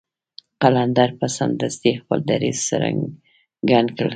قلندر 0.61 1.09
به 1.19 1.27
سمدستي 1.37 1.91
خپل 1.99 2.19
دريځ 2.29 2.57
څرګند 2.69 3.89
کړ. 3.97 4.07